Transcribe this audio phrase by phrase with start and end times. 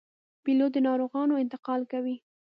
[0.43, 2.15] پیلوټ د ناروغانو انتقال کوي.